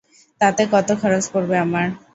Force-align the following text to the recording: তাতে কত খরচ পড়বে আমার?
তাতে 0.41 0.63
কত 0.73 0.89
খরচ 1.01 1.25
পড়বে 1.33 1.55
আমার? 1.65 1.87